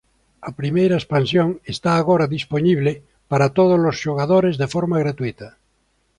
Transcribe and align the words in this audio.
A 0.49 0.51
primeira 0.59 0.99
expansión 1.01 1.49
esta 1.73 1.91
agora 1.95 2.31
dispoñible 2.37 2.91
para 3.29 3.51
tódolos 3.57 3.95
xogadores 4.03 4.55
de 4.61 4.67
forma 4.73 4.97
gratuíta. 5.03 5.47